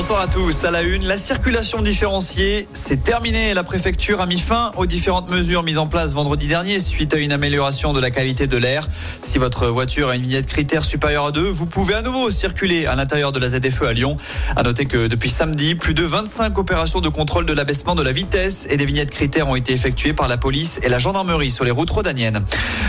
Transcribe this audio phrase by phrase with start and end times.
[0.00, 0.64] Bonsoir à tous.
[0.64, 3.52] À la une, la circulation différenciée, c'est terminé.
[3.52, 7.18] La préfecture a mis fin aux différentes mesures mises en place vendredi dernier suite à
[7.18, 8.88] une amélioration de la qualité de l'air.
[9.20, 12.86] Si votre voiture a une vignette critère supérieure à 2, vous pouvez à nouveau circuler
[12.86, 14.16] à l'intérieur de la ZFE à Lyon.
[14.56, 18.12] À noter que depuis samedi, plus de 25 opérations de contrôle de l'abaissement de la
[18.12, 21.66] vitesse et des vignettes critères ont été effectuées par la police et la gendarmerie sur
[21.66, 22.42] les routes rhodaniennes.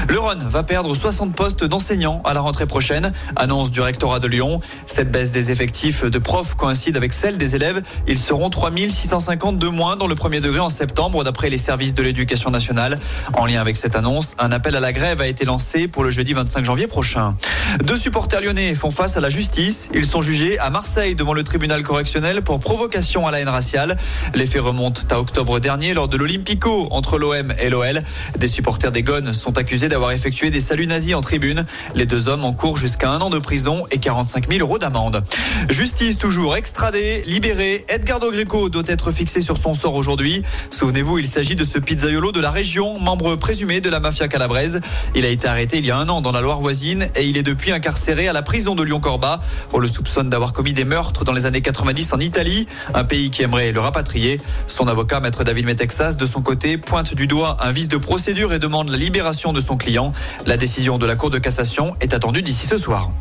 [0.07, 4.27] Le Rhône va perdre 60 postes d'enseignants à la rentrée prochaine, annonce du rectorat de
[4.27, 4.61] Lyon.
[4.85, 7.81] Cette baisse des effectifs de profs coïncide avec celle des élèves.
[8.07, 12.03] Ils seront 3650 de moins dans le premier degré en septembre, d'après les services de
[12.03, 12.99] l'éducation nationale.
[13.33, 16.11] En lien avec cette annonce, un appel à la grève a été lancé pour le
[16.11, 17.35] jeudi 25 janvier prochain.
[17.83, 19.89] Deux supporters lyonnais font face à la justice.
[19.95, 23.97] Ils sont jugés à Marseille devant le tribunal correctionnel pour provocation à la haine raciale.
[24.35, 28.03] Les faits remontent à octobre dernier lors de l'Olympico entre l'OM et l'OL.
[28.37, 31.65] Des supporters des Gones sont accusés d'avoir effectué des saluts nazis en tribune.
[31.95, 35.23] Les deux hommes encourent jusqu'à un an de prison et 45 000 euros d'amende.
[35.71, 36.55] Justice toujours
[36.91, 37.83] libéré.
[37.87, 40.41] Edgardo Greco doit être fixé sur son sort aujourd'hui.
[40.71, 44.81] Souvenez-vous, il s'agit de ce pizzaiolo de la région, membre présumé de la mafia calabraise.
[45.15, 47.37] Il a été arrêté il y a un an dans la Loire voisine et il
[47.37, 49.41] est depuis incarcéré à la prison de Lyon-Corba.
[49.73, 53.29] On le soupçonne d'avoir commis des meurtres dans les années 90 en Italie, un pays
[53.29, 54.41] qui aimerait le rapatrier.
[54.67, 58.53] Son avocat, maître David Metexas, de son côté, pointe du doigt un vice de procédure
[58.53, 60.11] et demande la libération de son client.
[60.45, 63.11] La décision de la Cour de cassation est attendue d'ici ce soir.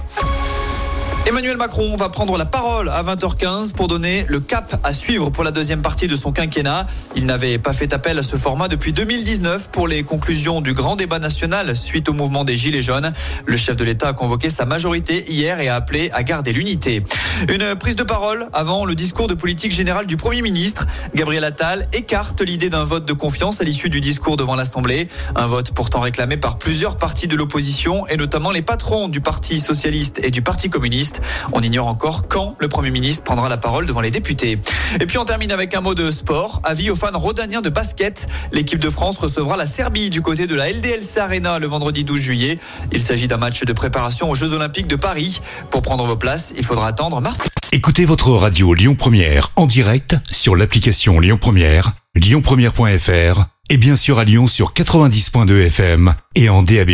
[1.30, 5.44] Emmanuel Macron va prendre la parole à 20h15 pour donner le cap à suivre pour
[5.44, 6.88] la deuxième partie de son quinquennat.
[7.14, 10.96] Il n'avait pas fait appel à ce format depuis 2019 pour les conclusions du grand
[10.96, 13.12] débat national suite au mouvement des Gilets jaunes.
[13.46, 17.04] Le chef de l'État a convoqué sa majorité hier et a appelé à garder l'unité.
[17.48, 20.88] Une prise de parole avant le discours de politique générale du Premier ministre.
[21.14, 25.06] Gabriel Attal écarte l'idée d'un vote de confiance à l'issue du discours devant l'Assemblée.
[25.36, 29.60] Un vote pourtant réclamé par plusieurs partis de l'opposition et notamment les patrons du Parti
[29.60, 31.19] socialiste et du Parti communiste.
[31.52, 34.58] On ignore encore quand le Premier ministre prendra la parole devant les députés.
[35.00, 36.60] Et puis on termine avec un mot de sport.
[36.64, 38.28] Avis aux fans rodaniens de basket.
[38.52, 42.20] L'équipe de France recevra la Serbie du côté de la LDLC Arena le vendredi 12
[42.20, 42.58] juillet.
[42.92, 45.40] Il s'agit d'un match de préparation aux Jeux Olympiques de Paris.
[45.70, 47.38] Pour prendre vos places, il faudra attendre mars.
[47.72, 54.18] Écoutez votre radio Lyon Première en direct sur l'application Lyon Première, lyonpremière.fr et bien sûr
[54.18, 56.90] à Lyon sur 90.2 FM et en DAB+.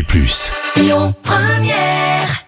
[0.76, 2.46] Lyon Première